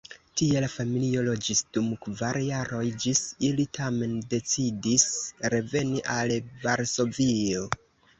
[0.39, 5.05] Tie la familio loĝis dum kvar jaroj, ĝis ili tamen decidis
[5.55, 6.35] reveni al
[6.65, 7.63] Varsovio.